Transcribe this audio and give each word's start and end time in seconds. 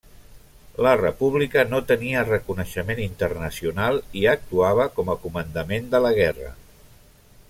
La 0.85 0.93
República 1.01 1.65
no 1.73 1.81
tenia 1.91 2.23
reconeixement 2.29 3.01
internacional 3.03 4.01
i 4.23 4.27
actuava 4.35 4.87
com 4.99 5.13
a 5.13 5.17
comandament 5.27 5.93
de 5.93 6.01
la 6.07 6.13
guerra. 6.21 6.53